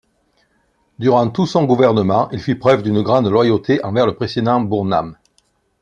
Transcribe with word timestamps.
Durant 0.97 1.29
tout 1.29 1.45
son 1.45 1.65
gouvernement, 1.65 2.27
il 2.31 2.39
fit 2.39 2.55
preuve 2.55 2.81
d'une 2.81 3.03
grande 3.03 3.27
loyauté 3.27 3.85
envers 3.85 4.07
le 4.07 4.15
président 4.15 4.59
Burnham.. 4.59 5.15